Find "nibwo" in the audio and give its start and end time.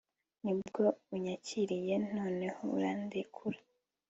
0.43-0.83